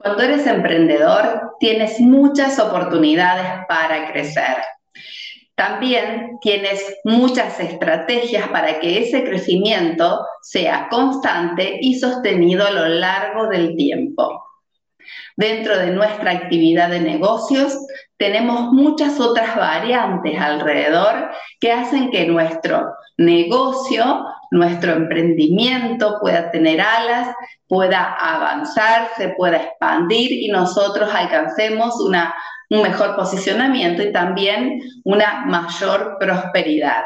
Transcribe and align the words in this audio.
Cuando 0.00 0.22
eres 0.22 0.46
emprendedor, 0.46 1.56
tienes 1.58 1.98
muchas 1.98 2.60
oportunidades 2.60 3.66
para 3.66 4.12
crecer. 4.12 4.56
También 5.56 6.38
tienes 6.40 6.80
muchas 7.02 7.58
estrategias 7.58 8.46
para 8.48 8.78
que 8.78 9.02
ese 9.02 9.24
crecimiento 9.24 10.24
sea 10.40 10.86
constante 10.88 11.78
y 11.80 11.98
sostenido 11.98 12.64
a 12.64 12.70
lo 12.70 12.86
largo 12.86 13.48
del 13.48 13.74
tiempo. 13.74 14.44
Dentro 15.36 15.76
de 15.76 15.90
nuestra 15.90 16.30
actividad 16.30 16.90
de 16.90 17.00
negocios 17.00 17.76
tenemos 18.18 18.72
muchas 18.72 19.18
otras 19.18 19.56
variantes 19.56 20.40
alrededor 20.40 21.30
que 21.58 21.72
hacen 21.72 22.12
que 22.12 22.24
nuestro 22.24 22.94
negocio, 23.16 24.26
nuestro 24.50 24.92
emprendimiento 24.92 26.18
pueda 26.20 26.50
tener 26.50 26.80
alas, 26.80 27.34
pueda 27.66 28.14
avanzar, 28.14 29.08
se 29.16 29.30
pueda 29.30 29.58
expandir 29.58 30.32
y 30.32 30.48
nosotros 30.48 31.10
alcancemos 31.12 32.00
una 32.00 32.34
un 32.70 32.82
mejor 32.82 33.16
posicionamiento 33.16 34.02
y 34.02 34.12
también 34.12 34.80
una 35.04 35.46
mayor 35.46 36.16
prosperidad. 36.18 37.04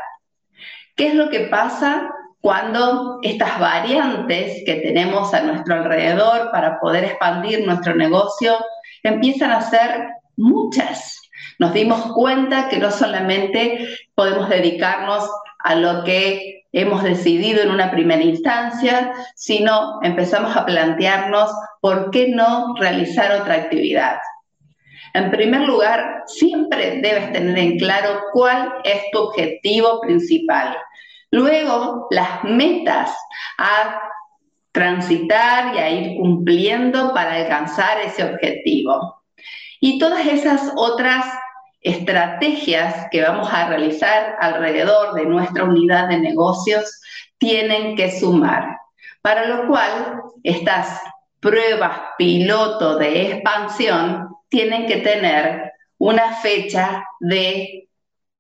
¿Qué 0.97 1.09
es 1.09 1.15
lo 1.15 1.31
que 1.31 1.41
pasa 1.41 2.11
cuando 2.41 3.21
estas 3.23 3.59
variantes 3.61 4.63
que 4.67 4.75
tenemos 4.77 5.33
a 5.33 5.43
nuestro 5.43 5.77
alrededor 5.77 6.51
para 6.51 6.81
poder 6.81 7.05
expandir 7.05 7.65
nuestro 7.65 7.95
negocio 7.95 8.57
empiezan 9.03 9.53
a 9.53 9.61
ser 9.63 10.09
muchas? 10.37 11.21
Nos 11.59 11.73
dimos 11.73 12.13
cuenta 12.13 12.69
que 12.69 12.79
no 12.79 12.91
solamente 12.91 13.89
podemos 14.15 14.49
dedicarnos 14.49 15.31
a 15.59 15.75
lo 15.77 16.03
que 16.05 16.62
hemos 16.73 17.03
decidido 17.03 17.63
en 17.63 17.71
una 17.71 17.91
primera 17.91 18.23
instancia, 18.23 19.13
sino 19.37 20.01
empezamos 20.03 20.57
a 20.57 20.65
plantearnos 20.65 21.51
por 21.81 22.11
qué 22.11 22.29
no 22.29 22.75
realizar 22.79 23.41
otra 23.41 23.55
actividad. 23.55 24.17
En 25.15 25.31
primer 25.31 25.63
lugar, 25.63 26.23
siempre 26.27 27.01
debes 27.03 27.33
tener 27.33 27.59
en 27.59 27.79
claro 27.79 28.21
cuál 28.33 28.73
es 28.85 29.03
tu 29.13 29.19
objetivo 29.19 30.01
principal. 30.01 30.75
Luego, 31.31 32.07
las 32.11 32.45
metas 32.45 33.15
a 33.59 34.01
transitar 34.73 35.75
y 35.75 35.79
a 35.79 35.91
ir 35.91 36.17
cumpliendo 36.19 37.13
para 37.13 37.35
alcanzar 37.35 38.01
ese 38.01 38.25
objetivo. 38.25 39.23
Y 39.81 39.99
todas 39.99 40.27
esas 40.27 40.73
otras 40.77 41.27
estrategias 41.83 43.07
que 43.11 43.23
vamos 43.23 43.49
a 43.53 43.69
realizar 43.69 44.37
alrededor 44.41 45.15
de 45.15 45.27
nuestra 45.27 45.65
unidad 45.65 46.09
de 46.09 46.19
negocios 46.19 47.01
tienen 47.39 47.97
que 47.97 48.19
sumar, 48.19 48.79
para 49.21 49.47
lo 49.47 49.67
cual 49.67 50.23
estas 50.45 51.01
pruebas 51.41 52.01
piloto 52.17 52.99
de 52.99 53.33
expansión 53.33 54.29
tienen 54.49 54.87
que 54.87 54.99
tener 54.99 55.73
una 55.99 56.35
fecha 56.35 57.05
de 57.21 57.89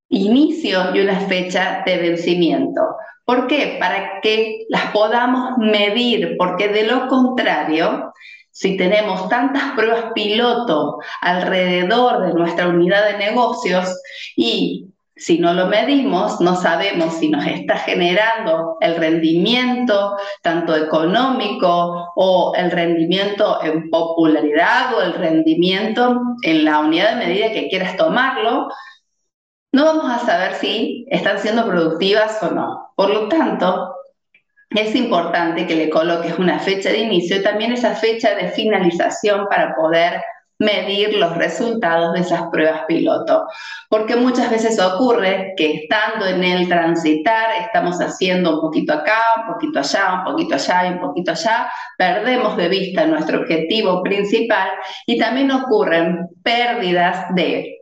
inicio 0.08 0.94
y 0.94 1.00
una 1.00 1.20
fecha 1.20 1.82
de 1.84 1.96
vencimiento. 1.96 2.96
¿Por 3.24 3.46
qué? 3.46 3.76
Para 3.80 4.20
que 4.20 4.66
las 4.68 4.92
podamos 4.92 5.58
medir, 5.58 6.36
porque 6.38 6.68
de 6.68 6.84
lo 6.84 7.08
contrario, 7.08 8.12
si 8.52 8.76
tenemos 8.76 9.28
tantas 9.28 9.72
pruebas 9.74 10.12
piloto 10.14 10.98
alrededor 11.22 12.26
de 12.26 12.34
nuestra 12.34 12.68
unidad 12.68 13.06
de 13.06 13.18
negocios 13.18 13.98
y 14.36 14.86
si 15.16 15.38
no 15.38 15.52
lo 15.52 15.66
medimos, 15.66 16.40
no 16.40 16.56
sabemos 16.56 17.14
si 17.14 17.28
nos 17.28 17.46
está 17.46 17.76
generando 17.78 18.76
el 18.80 18.96
rendimiento, 18.96 20.16
tanto 20.42 20.74
económico 20.74 22.12
o 22.16 22.52
el 22.56 22.70
rendimiento 22.70 23.62
en 23.62 23.88
popularidad 23.88 24.94
o 24.94 25.02
el 25.02 25.14
rendimiento 25.14 26.20
en 26.42 26.64
la 26.64 26.80
unidad 26.80 27.10
de 27.10 27.26
medida 27.26 27.52
que 27.52 27.68
quieras 27.68 27.96
tomarlo, 27.96 28.68
no 29.72 29.84
vamos 29.84 30.10
a 30.10 30.18
saber 30.26 30.54
si 30.54 31.06
están 31.08 31.38
siendo 31.38 31.66
productivas 31.66 32.42
o 32.42 32.50
no. 32.50 32.92
Por 32.96 33.10
lo 33.10 33.28
tanto, 33.28 33.94
es 34.74 34.94
importante 34.94 35.66
que 35.66 35.76
le 35.76 35.90
coloques 35.90 36.38
una 36.38 36.58
fecha 36.58 36.90
de 36.90 36.98
inicio 36.98 37.36
y 37.36 37.42
también 37.42 37.72
esa 37.72 37.94
fecha 37.94 38.34
de 38.34 38.48
finalización 38.48 39.46
para 39.48 39.74
poder 39.74 40.22
medir 40.62 41.14
los 41.16 41.36
resultados 41.36 42.14
de 42.14 42.20
esas 42.20 42.42
pruebas 42.50 42.82
piloto. 42.86 43.46
Porque 43.88 44.16
muchas 44.16 44.50
veces 44.50 44.78
ocurre 44.80 45.54
que 45.56 45.72
estando 45.72 46.26
en 46.26 46.44
el 46.44 46.68
transitar, 46.68 47.50
estamos 47.60 48.00
haciendo 48.00 48.54
un 48.54 48.60
poquito 48.60 48.92
acá, 48.92 49.20
un 49.38 49.54
poquito 49.54 49.80
allá, 49.80 50.14
un 50.14 50.24
poquito 50.24 50.54
allá 50.54 50.86
y 50.86 50.92
un 50.92 51.00
poquito 51.00 51.32
allá, 51.32 51.70
perdemos 51.98 52.56
de 52.56 52.68
vista 52.68 53.06
nuestro 53.06 53.40
objetivo 53.40 54.02
principal 54.02 54.70
y 55.06 55.18
también 55.18 55.50
ocurren 55.50 56.28
pérdidas 56.42 57.34
de, 57.34 57.78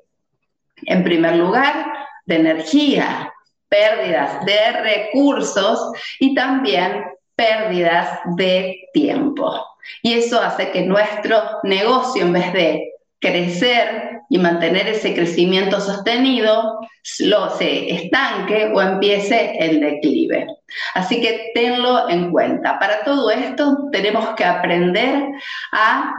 en 0.87 1.05
primer 1.05 1.37
lugar, 1.37 1.87
de 2.25 2.37
energía, 2.37 3.33
pérdidas 3.71 4.45
de 4.45 4.73
recursos 4.83 5.93
y 6.19 6.35
también 6.35 7.05
pérdidas 7.35 8.21
de 8.37 8.89
tiempo. 8.93 9.65
Y 10.03 10.13
eso 10.13 10.41
hace 10.41 10.71
que 10.71 10.83
nuestro 10.83 11.41
negocio, 11.63 12.23
en 12.23 12.35
vez 12.35 12.53
de 12.53 12.93
crecer 13.19 14.21
y 14.29 14.39
mantener 14.39 14.89
ese 14.89 15.15
crecimiento 15.15 15.81
sostenido, 15.81 16.81
lo 17.21 17.51
se 17.51 17.91
estanque 17.91 18.71
o 18.75 18.81
empiece 18.81 19.57
el 19.59 19.81
declive. 19.81 20.47
Así 20.95 21.21
que 21.21 21.51
tenlo 21.55 22.09
en 22.09 22.31
cuenta. 22.31 22.79
Para 22.79 23.03
todo 23.05 23.31
esto 23.31 23.89
tenemos 23.93 24.35
que 24.37 24.45
aprender 24.45 25.25
a 25.73 26.15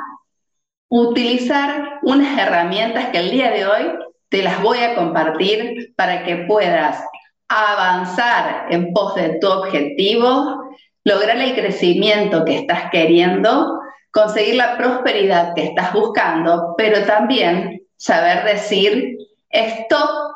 utilizar 0.90 2.00
unas 2.04 2.38
herramientas 2.38 3.08
que 3.08 3.20
el 3.20 3.32
día 3.32 3.52
de 3.52 3.66
hoy 3.66 3.92
te 4.30 4.44
las 4.44 4.62
voy 4.62 4.80
a 4.80 4.96
compartir 4.96 5.94
para 5.96 6.24
que 6.24 6.38
puedas 6.48 7.04
avanzar 7.52 8.68
en 8.70 8.94
pos 8.94 9.16
de 9.16 9.38
tu 9.40 9.48
objetivo 9.48 10.72
lograr 11.04 11.38
el 11.38 11.56
crecimiento 11.56 12.46
que 12.46 12.60
estás 12.60 12.90
queriendo, 12.92 13.80
conseguir 14.12 14.56
la 14.56 14.78
prosperidad 14.78 15.54
que 15.56 15.64
estás 15.64 15.94
buscando, 15.94 16.76
pero 16.78 17.06
también 17.06 17.82
saber 17.98 18.44
decir 18.46 19.18
stop 19.50 20.36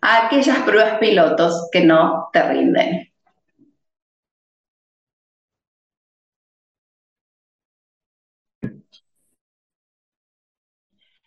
a 0.00 0.26
aquellas 0.26 0.58
pruebas 0.60 0.98
pilotos 0.98 1.68
que 1.72 1.80
no 1.80 2.28
te 2.32 2.42
rinden. 2.42 3.10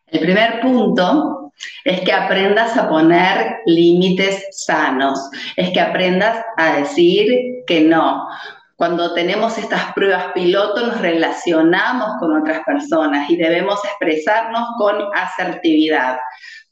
El 0.08 0.20
primer 0.22 0.62
punto 0.62 1.37
es 1.84 2.02
que 2.02 2.14
aprendas 2.14 2.78
a 2.78 2.90
poner 2.90 3.58
límites 3.66 4.46
sanos, 4.52 5.20
es 5.56 5.72
que 5.72 5.80
aprendas 5.80 6.44
a 6.58 6.78
decir 6.78 7.28
que 7.66 7.82
no. 7.82 8.28
Cuando 8.76 9.14
tenemos 9.14 9.58
estas 9.58 9.92
pruebas 9.94 10.34
piloto 10.34 10.86
nos 10.86 11.02
relacionamos 11.02 12.18
con 12.20 12.40
otras 12.40 12.62
personas 12.64 13.30
y 13.30 13.36
debemos 13.36 13.84
expresarnos 13.84 14.68
con 14.78 14.96
asertividad, 15.16 16.18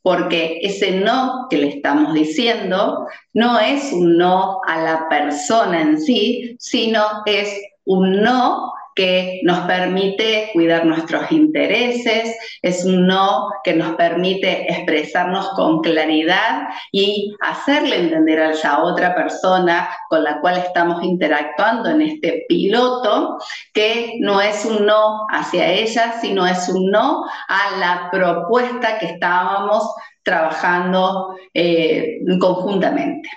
porque 0.03 0.59
ese 0.61 0.91
no 0.91 1.47
que 1.49 1.57
le 1.57 1.69
estamos 1.69 2.13
diciendo 2.13 3.07
no 3.33 3.59
es 3.59 3.91
un 3.91 4.17
no 4.17 4.61
a 4.67 4.77
la 4.77 5.09
persona 5.09 5.81
en 5.81 5.99
sí, 5.99 6.55
sino 6.59 7.23
es 7.25 7.59
un 7.85 8.21
no 8.21 8.71
que 8.95 9.41
nos 9.43 9.59
permite 9.67 10.49
cuidar 10.53 10.85
nuestros 10.85 11.29
intereses, 11.31 12.35
es 12.61 12.85
un 12.85 13.05
no 13.05 13.49
que 13.63 13.73
nos 13.73 13.95
permite 13.95 14.71
expresarnos 14.71 15.49
con 15.49 15.81
claridad 15.81 16.69
y 16.93 17.35
hacerle 17.41 17.97
entender 17.97 18.39
a 18.39 18.51
esa 18.51 18.83
otra 18.83 19.13
persona 19.13 19.89
con 20.09 20.23
la 20.23 20.39
cual 20.39 20.57
estamos 20.57 21.03
interactuando 21.03 21.89
en 21.89 22.01
este 22.01 22.45
piloto 22.47 23.37
que 23.73 24.13
no 24.21 24.39
es 24.39 24.63
un 24.63 24.85
no 24.85 25.25
hacia 25.29 25.69
ella, 25.69 26.15
sino 26.21 26.47
es 26.47 26.69
un 26.69 26.89
no 26.89 27.25
a 27.49 27.77
la 27.77 28.09
propuesta 28.11 28.97
que 28.97 29.07
estábamos 29.07 29.93
trabajando 30.23 31.35
eh, 31.53 32.21
conjuntamente. 32.39 33.29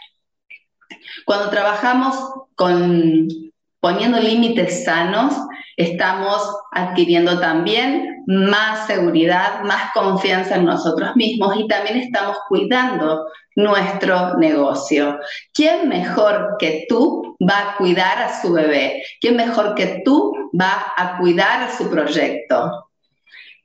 Cuando 1.27 1.51
trabajamos 1.51 2.17
con 2.55 3.29
poniendo 3.81 4.19
límites 4.19 4.85
sanos, 4.85 5.35
estamos 5.77 6.43
adquiriendo 6.73 7.39
también 7.39 8.25
más 8.27 8.87
seguridad, 8.87 9.63
más 9.63 9.93
confianza 9.95 10.57
en 10.57 10.65
nosotros 10.65 11.15
mismos 11.15 11.57
y 11.57 11.69
también 11.69 11.97
estamos 11.97 12.37
cuidando 12.49 13.27
nuestro 13.55 14.37
negocio. 14.39 15.19
¿Quién 15.55 15.89
mejor 15.89 16.57
que 16.59 16.87
tú 16.89 17.37
va 17.41 17.59
a 17.73 17.77
cuidar 17.77 18.23
a 18.23 18.41
su 18.41 18.53
bebé? 18.53 19.03
¿Quién 19.21 19.37
mejor 19.37 19.75
que 19.75 20.03
tú 20.05 20.33
va 20.59 20.93
a 20.97 21.19
cuidar 21.19 21.63
a 21.63 21.77
su 21.77 21.89
proyecto? 21.89 22.89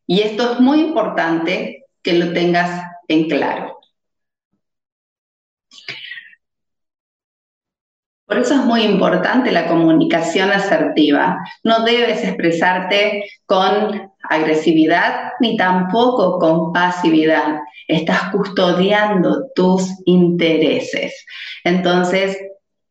Y 0.08 0.22
esto 0.22 0.54
es 0.54 0.60
muy 0.60 0.82
importante 0.82 1.86
que 2.02 2.14
lo 2.14 2.34
tengas 2.34 2.84
en 3.08 3.30
claro. 3.30 3.80
Por 8.34 8.42
eso 8.42 8.56
es 8.56 8.66
muy 8.66 8.82
importante 8.82 9.52
la 9.52 9.68
comunicación 9.68 10.50
asertiva. 10.50 11.38
No 11.64 11.86
debes 11.86 12.24
expresarte 12.24 13.26
con 13.46 14.12
agresividad 14.28 15.34
ni 15.40 15.56
tampoco 15.56 16.40
con 16.40 16.74
pasividad. 16.74 17.60
Estás 17.88 18.32
custodiando 18.32 19.52
tus 19.54 19.88
intereses. 20.06 21.14
Entonces, 21.64 22.36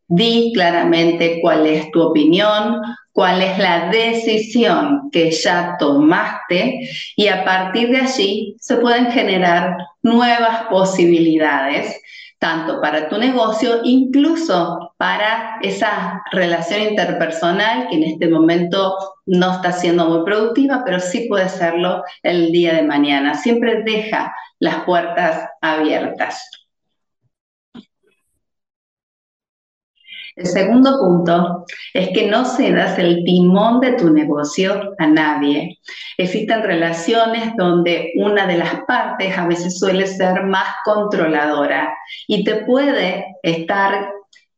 di 0.07 0.53
claramente 0.55 1.41
cuál 1.43 1.67
es 1.67 1.91
tu 1.91 2.03
opinión, 2.03 2.81
cuál 3.11 3.43
es 3.43 3.59
la 3.59 3.89
decisión 3.89 5.11
que 5.11 5.33
ya 5.33 5.75
tomaste 5.77 6.89
y 7.17 7.27
a 7.27 7.45
partir 7.45 7.91
de 7.91 7.99
allí 7.99 8.57
se 8.61 8.77
pueden 8.77 9.11
generar 9.11 9.77
nuevas 10.03 10.69
posibilidades 10.71 12.01
tanto 12.43 12.81
para 12.81 13.09
tu 13.09 13.19
negocio, 13.19 13.83
incluso 13.85 14.93
para 14.97 15.61
esa 15.63 16.25
relación 16.33 16.83
interpersonal 16.83 17.87
que 17.89 17.95
en 17.95 18.03
este 18.03 18.27
momento 18.27 18.99
no 19.27 19.53
está 19.53 19.71
siendo 19.71 20.09
muy 20.09 20.25
productiva, 20.25 20.83
pero 20.85 20.99
sí 20.99 21.27
puede 21.29 21.49
serlo 21.49 22.03
el 22.25 22.51
día 22.51 22.75
de 22.75 22.83
mañana. 22.83 23.35
Siempre 23.35 23.85
deja 23.85 24.35
las 24.59 24.83
puertas 24.83 25.49
abiertas. 25.61 26.51
El 30.37 30.47
segundo 30.47 30.99
punto 30.99 31.65
es 31.93 32.09
que 32.11 32.27
no 32.27 32.45
cedas 32.45 32.99
el 32.99 33.23
timón 33.25 33.81
de 33.81 33.93
tu 33.93 34.11
negocio 34.11 34.95
a 34.99 35.07
nadie. 35.07 35.79
Existen 36.17 36.63
relaciones 36.63 37.55
donde 37.57 38.13
una 38.17 38.47
de 38.47 38.59
las 38.59 38.83
partes 38.87 39.37
a 39.37 39.47
veces 39.47 39.79
suele 39.79 40.07
ser 40.07 40.45
más 40.45 40.67
controladora 40.85 41.95
y 42.27 42.45
te 42.45 42.65
puede 42.65 43.27
estar 43.43 44.11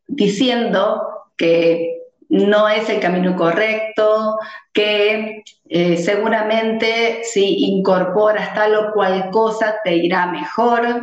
diciendo 0.06 1.02
que 1.36 1.94
no 2.28 2.68
es 2.68 2.88
el 2.88 3.00
camino 3.00 3.36
correcto, 3.36 4.36
que 4.72 5.42
eh, 5.68 5.96
seguramente 5.96 7.20
si 7.22 7.64
incorporas 7.64 8.54
tal 8.54 8.74
o 8.74 8.92
cual 8.92 9.30
cosa 9.30 9.76
te 9.84 9.96
irá 9.96 10.26
mejor, 10.26 11.00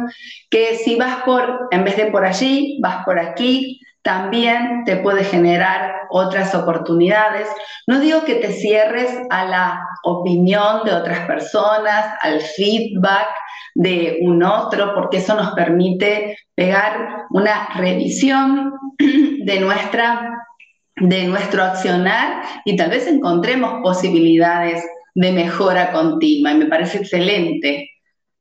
que 0.49 0.75
si 0.75 0.95
vas 0.95 1.23
por, 1.23 1.67
en 1.71 1.83
vez 1.83 1.95
de 1.95 2.07
por 2.07 2.25
allí, 2.25 2.79
vas 2.81 3.05
por 3.05 3.19
aquí, 3.19 3.79
también 4.03 4.83
te 4.85 4.97
puede 4.97 5.23
generar 5.23 5.93
otras 6.09 6.55
oportunidades. 6.55 7.47
No 7.87 7.99
digo 7.99 8.23
que 8.23 8.35
te 8.35 8.51
cierres 8.51 9.11
a 9.29 9.45
la 9.45 9.79
opinión 10.03 10.83
de 10.85 10.93
otras 10.93 11.27
personas, 11.27 12.13
al 12.21 12.41
feedback 12.41 13.27
de 13.75 14.19
un 14.21 14.43
otro, 14.43 14.93
porque 14.95 15.17
eso 15.17 15.35
nos 15.35 15.51
permite 15.51 16.37
pegar 16.55 17.25
una 17.29 17.69
revisión 17.75 18.73
de, 18.97 19.59
nuestra, 19.59 20.45
de 20.95 21.27
nuestro 21.27 21.63
accionar 21.63 22.43
y 22.65 22.75
tal 22.75 22.89
vez 22.89 23.07
encontremos 23.07 23.81
posibilidades 23.83 24.83
de 25.13 25.31
mejora 25.31 25.91
continua 25.91 26.51
y 26.51 26.57
me 26.57 26.65
parece 26.65 26.97
excelente. 26.99 27.89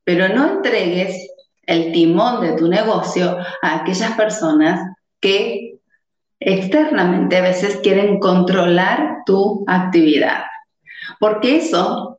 Pero 0.04 0.28
no 0.28 0.54
entregues 0.54 1.28
el 1.66 1.92
timón 1.92 2.40
de 2.40 2.56
tu 2.56 2.68
negocio 2.68 3.36
a 3.62 3.76
aquellas 3.76 4.12
personas 4.12 4.80
que 5.20 5.78
externamente 6.40 7.37
a 7.37 7.43
veces 7.43 7.81
quieren 7.82 8.19
controlar 8.19 9.19
tu 9.26 9.64
actividad. 9.69 10.44
Porque 11.19 11.56
eso 11.56 12.19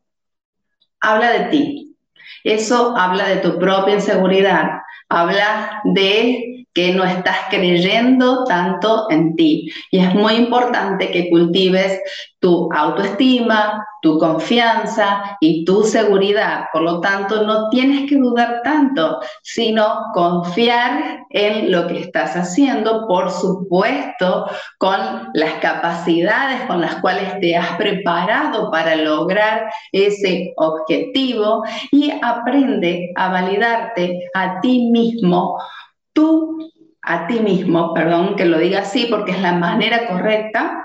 habla 1.00 1.32
de 1.32 1.46
ti, 1.46 1.98
eso 2.44 2.96
habla 2.96 3.28
de 3.28 3.38
tu 3.38 3.58
propia 3.60 3.96
inseguridad, 3.96 4.82
habla 5.10 5.82
de 5.84 6.61
que 6.74 6.94
no 6.94 7.04
estás 7.04 7.38
creyendo 7.50 8.44
tanto 8.46 9.08
en 9.10 9.36
ti. 9.36 9.72
Y 9.92 10.00
es 10.00 10.14
muy 10.14 10.34
importante 10.34 11.12
que 11.12 11.30
cultives 11.30 12.00
tu 12.40 12.70
autoestima, 12.74 13.86
tu 14.02 14.18
confianza 14.18 15.38
y 15.40 15.64
tu 15.64 15.84
seguridad. 15.84 16.66
Por 16.74 16.82
lo 16.82 17.00
tanto, 17.00 17.44
no 17.44 17.70
tienes 17.70 18.10
que 18.10 18.16
dudar 18.16 18.62
tanto, 18.64 19.20
sino 19.44 20.06
confiar 20.14 21.20
en 21.30 21.72
lo 21.72 21.88
que 21.88 22.00
estás 22.00 22.36
haciendo, 22.36 23.08
por 23.08 23.30
supuesto, 23.30 24.48
con 24.80 25.30
las 25.34 25.54
capacidades 25.56 26.62
con 26.68 26.82
las 26.82 26.96
cuales 26.96 27.40
te 27.40 27.56
has 27.56 27.76
preparado 27.78 28.72
para 28.72 28.96
lograr 28.96 29.70
ese 29.92 30.54
objetivo 30.58 31.64
y 31.92 32.12
aprende 32.22 33.12
a 33.16 33.30
validarte 33.30 34.30
a 34.34 34.60
ti 34.62 34.90
mismo 34.92 35.58
tú 36.14 36.58
a 37.02 37.28
ti 37.28 37.40
mismo, 37.40 37.94
perdón 37.94 38.36
que 38.36 38.46
lo 38.46 38.58
diga 38.58 38.82
así 38.82 39.08
porque 39.10 39.32
es 39.32 39.42
la 39.42 39.54
manera 39.54 40.08
correcta, 40.08 40.81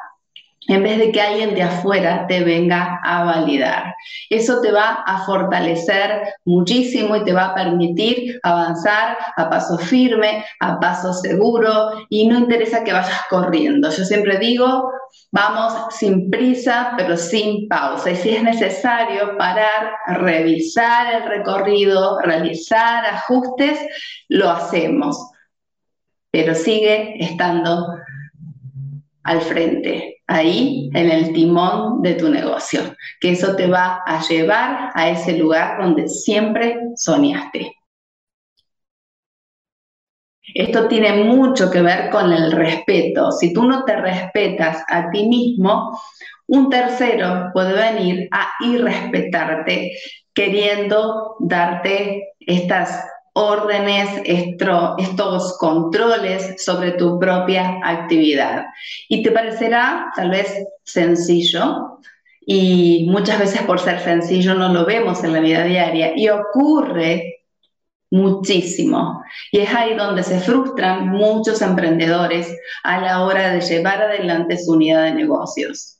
en 0.68 0.82
vez 0.82 0.98
de 0.98 1.12
que 1.12 1.20
alguien 1.20 1.54
de 1.54 1.62
afuera 1.62 2.26
te 2.26 2.42
venga 2.42 3.00
a 3.04 3.24
validar. 3.24 3.94
Eso 4.30 4.60
te 4.60 4.72
va 4.72 5.02
a 5.06 5.24
fortalecer 5.24 6.34
muchísimo 6.44 7.16
y 7.16 7.24
te 7.24 7.32
va 7.32 7.46
a 7.46 7.54
permitir 7.54 8.40
avanzar 8.42 9.16
a 9.36 9.48
paso 9.48 9.78
firme, 9.78 10.44
a 10.60 10.80
paso 10.80 11.12
seguro 11.12 12.06
y 12.10 12.26
no 12.26 12.38
interesa 12.38 12.82
que 12.82 12.92
vayas 12.92 13.20
corriendo. 13.30 13.90
Yo 13.90 14.04
siempre 14.04 14.38
digo, 14.38 14.90
vamos 15.30 15.94
sin 15.94 16.30
prisa, 16.30 16.94
pero 16.96 17.16
sin 17.16 17.68
pausa. 17.68 18.10
Y 18.10 18.16
si 18.16 18.30
es 18.30 18.42
necesario 18.42 19.36
parar, 19.38 19.92
revisar 20.06 21.14
el 21.14 21.28
recorrido, 21.28 22.20
realizar 22.20 23.04
ajustes, 23.06 23.78
lo 24.28 24.50
hacemos. 24.50 25.30
Pero 26.30 26.54
sigue 26.54 27.14
estando 27.24 27.98
al 29.26 29.40
frente, 29.40 30.22
ahí 30.26 30.88
en 30.94 31.10
el 31.10 31.32
timón 31.32 32.00
de 32.02 32.14
tu 32.14 32.28
negocio, 32.28 32.80
que 33.20 33.32
eso 33.32 33.56
te 33.56 33.66
va 33.66 34.02
a 34.06 34.20
llevar 34.22 34.90
a 34.94 35.10
ese 35.10 35.36
lugar 35.36 35.78
donde 35.80 36.08
siempre 36.08 36.78
soñaste. 36.96 37.72
Esto 40.54 40.86
tiene 40.86 41.24
mucho 41.24 41.70
que 41.70 41.82
ver 41.82 42.08
con 42.10 42.32
el 42.32 42.52
respeto. 42.52 43.32
Si 43.32 43.52
tú 43.52 43.64
no 43.64 43.84
te 43.84 43.96
respetas 43.96 44.82
a 44.88 45.10
ti 45.10 45.26
mismo, 45.26 46.00
un 46.46 46.70
tercero 46.70 47.50
puede 47.52 47.74
venir 47.74 48.28
a 48.30 48.52
irrespetarte, 48.60 49.92
queriendo 50.32 51.36
darte 51.40 52.28
estas 52.38 53.04
órdenes, 53.36 54.08
estos 54.24 55.58
controles 55.58 56.64
sobre 56.64 56.92
tu 56.92 57.18
propia 57.18 57.80
actividad. 57.84 58.64
Y 59.10 59.22
te 59.22 59.30
parecerá 59.30 60.10
tal 60.16 60.30
vez 60.30 60.50
sencillo, 60.84 61.98
y 62.40 63.06
muchas 63.10 63.38
veces 63.38 63.60
por 63.62 63.78
ser 63.78 64.00
sencillo 64.00 64.54
no 64.54 64.72
lo 64.72 64.86
vemos 64.86 65.22
en 65.22 65.34
la 65.34 65.40
vida 65.40 65.64
diaria, 65.64 66.12
y 66.16 66.30
ocurre 66.30 67.42
muchísimo. 68.10 69.22
Y 69.52 69.58
es 69.58 69.74
ahí 69.74 69.94
donde 69.94 70.22
se 70.22 70.40
frustran 70.40 71.08
muchos 71.08 71.60
emprendedores 71.60 72.56
a 72.84 73.02
la 73.02 73.22
hora 73.22 73.52
de 73.52 73.60
llevar 73.60 74.00
adelante 74.00 74.56
su 74.56 74.72
unidad 74.72 75.04
de 75.04 75.12
negocios. 75.12 75.98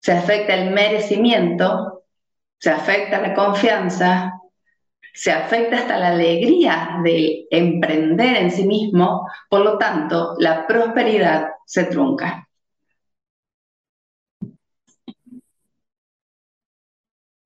Se 0.00 0.10
afecta 0.10 0.54
el 0.54 0.70
merecimiento, 0.72 2.02
se 2.58 2.70
afecta 2.70 3.20
la 3.20 3.32
confianza, 3.32 4.32
se 5.16 5.32
afecta 5.32 5.78
hasta 5.78 5.98
la 5.98 6.08
alegría 6.08 6.98
de 7.02 7.46
emprender 7.50 8.36
en 8.36 8.50
sí 8.50 8.66
mismo, 8.66 9.26
por 9.48 9.62
lo 9.62 9.78
tanto, 9.78 10.34
la 10.38 10.66
prosperidad 10.66 11.48
se 11.64 11.84
trunca. 11.84 12.46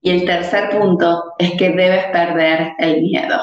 Y 0.03 0.11
el 0.11 0.25
tercer 0.25 0.71
punto 0.71 1.35
es 1.39 1.53
que 1.53 1.71
debes 1.71 2.07
perder 2.07 2.73
el 2.79 3.03
miedo. 3.03 3.39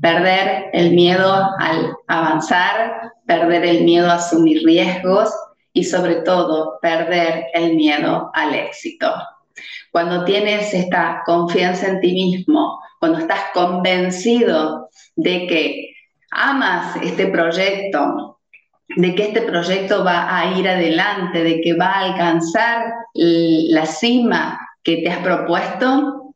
Perder 0.00 0.70
el 0.72 0.92
miedo 0.92 1.50
al 1.58 1.94
avanzar, 2.06 3.12
perder 3.26 3.66
el 3.66 3.84
miedo 3.84 4.08
a 4.08 4.14
asumir 4.14 4.62
riesgos 4.64 5.34
y 5.74 5.84
sobre 5.84 6.22
todo 6.22 6.78
perder 6.80 7.48
el 7.52 7.76
miedo 7.76 8.30
al 8.32 8.54
éxito. 8.54 9.12
Cuando 9.92 10.24
tienes 10.24 10.72
esta 10.72 11.22
confianza 11.26 11.88
en 11.88 12.00
ti 12.00 12.12
mismo, 12.12 12.80
cuando 13.00 13.18
estás 13.18 13.40
convencido 13.54 14.90
de 15.16 15.46
que 15.46 15.94
amas 16.30 16.96
este 17.02 17.26
proyecto, 17.26 18.38
de 18.88 19.14
que 19.14 19.28
este 19.28 19.42
proyecto 19.42 20.04
va 20.04 20.36
a 20.36 20.58
ir 20.58 20.68
adelante, 20.68 21.42
de 21.42 21.60
que 21.62 21.74
va 21.74 21.86
a 21.86 22.00
alcanzar 22.00 22.92
la 23.14 23.86
cima 23.86 24.58
que 24.82 24.98
te 24.98 25.08
has 25.08 25.18
propuesto, 25.18 26.34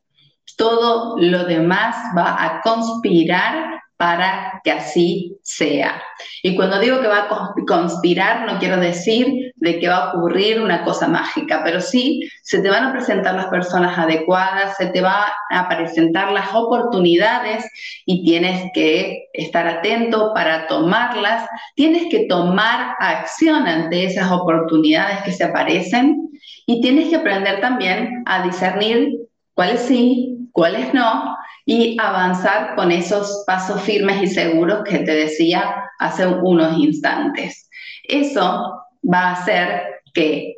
todo 0.56 1.16
lo 1.18 1.44
demás 1.44 1.96
va 2.16 2.42
a 2.42 2.60
conspirar 2.62 3.82
para 4.04 4.60
que 4.62 4.70
así 4.70 5.38
sea. 5.42 6.02
Y 6.42 6.54
cuando 6.56 6.78
digo 6.78 7.00
que 7.00 7.06
va 7.06 7.20
a 7.20 7.54
conspirar, 7.66 8.44
no 8.44 8.58
quiero 8.58 8.76
decir 8.76 9.54
de 9.56 9.78
que 9.78 9.88
va 9.88 9.96
a 9.96 10.08
ocurrir 10.10 10.60
una 10.60 10.84
cosa 10.84 11.08
mágica, 11.08 11.62
pero 11.64 11.80
sí 11.80 12.28
se 12.42 12.58
te 12.58 12.68
van 12.68 12.84
a 12.84 12.92
presentar 12.92 13.34
las 13.34 13.46
personas 13.46 13.98
adecuadas, 13.98 14.76
se 14.76 14.88
te 14.88 15.00
van 15.00 15.24
a 15.48 15.68
presentar 15.70 16.32
las 16.32 16.54
oportunidades 16.54 17.64
y 18.04 18.22
tienes 18.24 18.70
que 18.74 19.30
estar 19.32 19.66
atento 19.66 20.32
para 20.34 20.66
tomarlas, 20.66 21.48
tienes 21.74 22.02
que 22.10 22.26
tomar 22.26 22.96
acción 23.00 23.66
ante 23.66 24.04
esas 24.04 24.30
oportunidades 24.30 25.22
que 25.22 25.32
se 25.32 25.44
aparecen 25.44 26.28
y 26.66 26.82
tienes 26.82 27.08
que 27.08 27.16
aprender 27.16 27.62
también 27.62 28.22
a 28.26 28.42
discernir 28.42 29.16
cuáles 29.54 29.80
sí, 29.80 30.50
cuáles 30.52 30.92
no, 30.92 31.34
y 31.66 31.96
avanzar 32.00 32.74
con 32.76 32.92
esos 32.92 33.44
pasos 33.46 33.80
firmes 33.82 34.22
y 34.22 34.26
seguros 34.26 34.84
que 34.84 34.98
te 34.98 35.14
decía 35.14 35.90
hace 35.98 36.26
unos 36.26 36.78
instantes. 36.78 37.68
Eso 38.04 38.82
va 39.02 39.20
a 39.20 39.32
hacer 39.32 39.82
que 40.12 40.56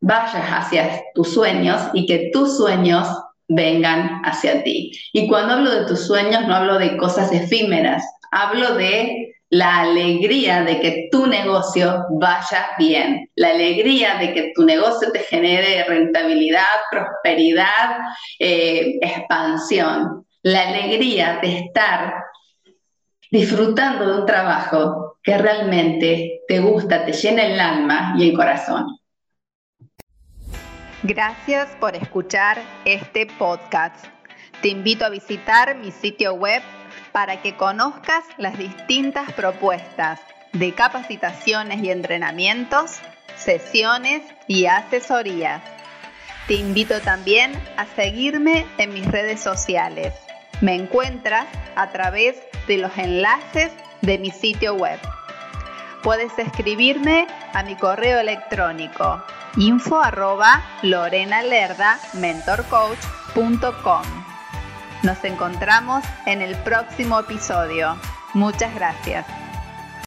vayas 0.00 0.44
hacia 0.50 1.02
tus 1.14 1.32
sueños 1.32 1.80
y 1.92 2.06
que 2.06 2.30
tus 2.32 2.56
sueños 2.56 3.06
vengan 3.48 4.20
hacia 4.24 4.62
ti. 4.62 4.92
Y 5.12 5.28
cuando 5.28 5.54
hablo 5.54 5.70
de 5.70 5.86
tus 5.86 6.06
sueños, 6.06 6.46
no 6.46 6.54
hablo 6.54 6.78
de 6.78 6.96
cosas 6.96 7.32
efímeras, 7.32 8.04
hablo 8.30 8.74
de 8.74 9.34
la 9.50 9.80
alegría 9.80 10.62
de 10.62 10.78
que 10.80 11.08
tu 11.10 11.26
negocio 11.26 12.04
vaya 12.10 12.66
bien, 12.78 13.30
la 13.34 13.50
alegría 13.50 14.16
de 14.16 14.34
que 14.34 14.52
tu 14.54 14.64
negocio 14.64 15.10
te 15.10 15.20
genere 15.20 15.84
rentabilidad, 15.84 16.66
prosperidad, 16.90 17.96
eh, 18.38 18.98
expansión, 19.00 20.26
la 20.42 20.68
alegría 20.68 21.38
de 21.42 21.58
estar 21.58 22.24
disfrutando 23.30 24.06
de 24.06 24.20
un 24.20 24.26
trabajo 24.26 25.18
que 25.22 25.36
realmente 25.36 26.40
te 26.48 26.60
gusta, 26.60 27.04
te 27.04 27.12
llena 27.12 27.44
el 27.44 27.60
alma 27.60 28.14
y 28.16 28.30
el 28.30 28.36
corazón. 28.36 28.98
Gracias 31.02 31.68
por 31.78 31.94
escuchar 31.94 32.58
este 32.84 33.26
podcast. 33.38 34.06
Te 34.62 34.68
invito 34.68 35.04
a 35.04 35.10
visitar 35.10 35.76
mi 35.76 35.92
sitio 35.92 36.34
web 36.34 36.62
para 37.12 37.40
que 37.40 37.56
conozcas 37.56 38.24
las 38.36 38.58
distintas 38.58 39.32
propuestas 39.32 40.20
de 40.52 40.72
capacitaciones 40.74 41.82
y 41.82 41.90
entrenamientos, 41.90 42.98
sesiones 43.36 44.22
y 44.48 44.66
asesorías. 44.66 45.77
Te 46.48 46.54
invito 46.54 46.98
también 47.02 47.52
a 47.76 47.84
seguirme 47.94 48.66
en 48.78 48.94
mis 48.94 49.06
redes 49.06 49.38
sociales. 49.38 50.14
Me 50.62 50.74
encuentras 50.74 51.46
a 51.76 51.90
través 51.90 52.36
de 52.66 52.78
los 52.78 52.96
enlaces 52.96 53.70
de 54.00 54.18
mi 54.18 54.30
sitio 54.30 54.72
web. 54.74 54.98
Puedes 56.02 56.38
escribirme 56.38 57.26
a 57.52 57.62
mi 57.64 57.76
correo 57.76 58.18
electrónico 58.18 59.22
info 59.58 60.00
arroba 60.00 60.62
Nos 65.02 65.24
encontramos 65.24 66.02
en 66.24 66.40
el 66.40 66.56
próximo 66.62 67.20
episodio. 67.20 67.94
Muchas 68.32 68.74
gracias. 68.74 69.26